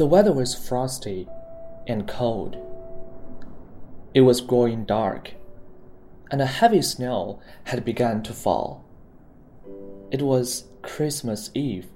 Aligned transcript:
The 0.00 0.06
weather 0.06 0.32
was 0.32 0.54
frosty 0.54 1.28
and 1.86 2.08
cold. 2.08 2.56
It 4.14 4.22
was 4.22 4.40
growing 4.40 4.86
dark, 4.86 5.34
and 6.30 6.40
a 6.40 6.46
heavy 6.46 6.80
snow 6.80 7.40
had 7.64 7.84
begun 7.84 8.22
to 8.22 8.32
fall. 8.32 8.82
It 10.10 10.22
was 10.22 10.64
Christmas 10.80 11.50
Eve. 11.52 11.88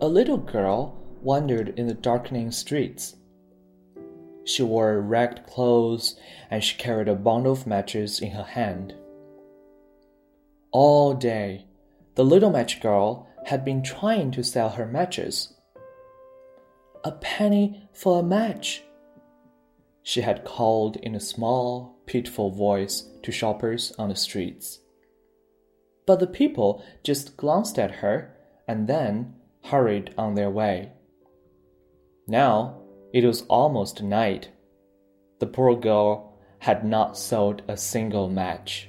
A 0.00 0.06
little 0.06 0.38
girl 0.38 0.96
wandered 1.20 1.76
in 1.76 1.88
the 1.88 1.94
darkening 1.94 2.52
streets. 2.52 3.16
She 4.44 4.62
wore 4.62 5.00
ragged 5.00 5.48
clothes 5.48 6.14
and 6.48 6.62
she 6.62 6.78
carried 6.78 7.08
a 7.08 7.16
bundle 7.16 7.54
of 7.54 7.66
matches 7.66 8.20
in 8.20 8.30
her 8.30 8.44
hand. 8.44 8.94
All 10.70 11.12
day, 11.12 11.66
the 12.14 12.24
little 12.24 12.50
match 12.50 12.80
girl 12.80 13.26
had 13.46 13.64
been 13.64 13.82
trying 13.82 14.30
to 14.32 14.44
sell 14.44 14.70
her 14.70 14.86
matches. 14.86 15.54
A 17.04 17.12
penny 17.12 17.88
for 17.92 18.20
a 18.20 18.22
match, 18.22 18.82
she 20.02 20.20
had 20.20 20.44
called 20.44 20.96
in 20.96 21.14
a 21.14 21.20
small, 21.20 21.96
pitiful 22.06 22.50
voice 22.50 23.08
to 23.22 23.32
shoppers 23.32 23.92
on 23.98 24.08
the 24.08 24.16
streets. 24.16 24.80
But 26.06 26.18
the 26.18 26.26
people 26.26 26.84
just 27.04 27.36
glanced 27.36 27.78
at 27.78 27.96
her 27.96 28.36
and 28.66 28.88
then 28.88 29.34
hurried 29.64 30.12
on 30.18 30.34
their 30.34 30.50
way. 30.50 30.92
Now 32.26 32.82
it 33.12 33.24
was 33.24 33.42
almost 33.42 34.02
night. 34.02 34.50
The 35.38 35.46
poor 35.46 35.76
girl 35.76 36.38
had 36.58 36.84
not 36.84 37.16
sold 37.16 37.62
a 37.68 37.76
single 37.76 38.28
match. 38.28 38.88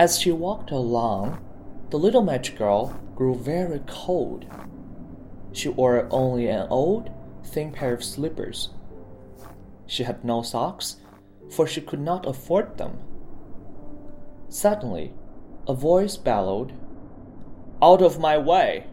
As 0.00 0.18
she 0.18 0.32
walked 0.32 0.70
along, 0.70 1.44
the 1.90 1.98
little 1.98 2.22
match 2.22 2.56
girl 2.56 2.98
grew 3.14 3.34
very 3.34 3.82
cold. 3.86 4.46
She 5.52 5.68
wore 5.68 6.08
only 6.10 6.48
an 6.48 6.68
old, 6.70 7.10
thin 7.44 7.70
pair 7.70 7.92
of 7.92 8.02
slippers. 8.02 8.70
She 9.86 10.04
had 10.04 10.24
no 10.24 10.40
socks, 10.40 10.96
for 11.50 11.66
she 11.66 11.82
could 11.82 12.00
not 12.00 12.24
afford 12.24 12.78
them. 12.78 13.00
Suddenly, 14.48 15.12
a 15.68 15.74
voice 15.74 16.16
bellowed, 16.16 16.72
Out 17.82 18.00
of 18.00 18.18
my 18.18 18.38
way! 18.38 18.86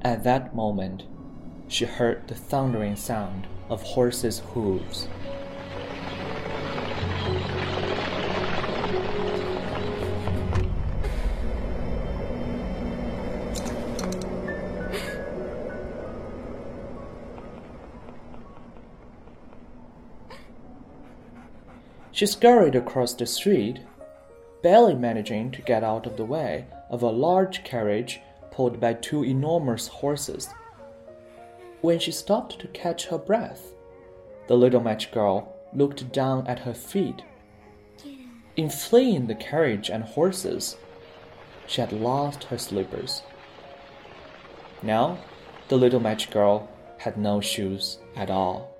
At 0.00 0.24
that 0.24 0.56
moment, 0.56 1.04
she 1.66 1.84
heard 1.84 2.28
the 2.28 2.34
thundering 2.34 2.96
sound 2.96 3.46
of 3.68 3.82
horses' 3.82 4.38
hooves. 4.54 5.06
She 22.18 22.26
scurried 22.26 22.74
across 22.74 23.14
the 23.14 23.26
street, 23.26 23.78
barely 24.60 24.96
managing 24.96 25.52
to 25.52 25.62
get 25.62 25.84
out 25.84 26.04
of 26.04 26.16
the 26.16 26.24
way 26.24 26.66
of 26.90 27.00
a 27.00 27.10
large 27.10 27.62
carriage 27.62 28.20
pulled 28.50 28.80
by 28.80 28.94
two 28.94 29.24
enormous 29.24 29.86
horses. 29.86 30.48
When 31.80 32.00
she 32.00 32.10
stopped 32.10 32.58
to 32.58 32.66
catch 32.66 33.06
her 33.06 33.18
breath, 33.18 33.72
the 34.48 34.56
little 34.56 34.80
match 34.80 35.12
girl 35.12 35.54
looked 35.72 36.10
down 36.10 36.44
at 36.48 36.58
her 36.58 36.74
feet. 36.74 37.22
In 38.56 38.68
fleeing 38.68 39.28
the 39.28 39.36
carriage 39.36 39.88
and 39.88 40.02
horses, 40.02 40.76
she 41.68 41.80
had 41.80 41.92
lost 41.92 42.42
her 42.50 42.58
slippers. 42.58 43.22
Now, 44.82 45.18
the 45.68 45.76
little 45.76 46.00
match 46.00 46.32
girl 46.32 46.68
had 46.96 47.16
no 47.16 47.40
shoes 47.40 47.98
at 48.16 48.28
all. 48.28 48.76